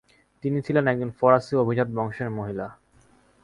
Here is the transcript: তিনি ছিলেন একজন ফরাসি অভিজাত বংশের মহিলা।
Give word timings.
তিনি 0.43 0.57
ছিলেন 0.61 0.85
একজন 0.87 1.09
ফরাসি 1.11 1.53
অভিজাত 1.55 1.89
বংশের 1.97 2.29
মহিলা। 2.29 2.67